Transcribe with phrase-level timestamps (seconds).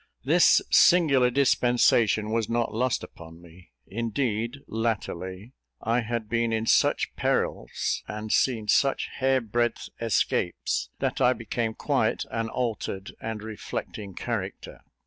[0.23, 7.15] This singular dispensation was not lost upon me; indeed, latterly, I had been in such
[7.15, 14.15] perils, and seen such hair breadth escapes, that I became quite an altered and reflecting
[14.15, 14.79] character.